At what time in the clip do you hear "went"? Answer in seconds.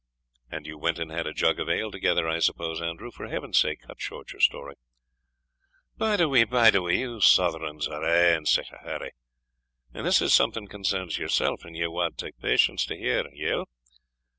0.79-0.97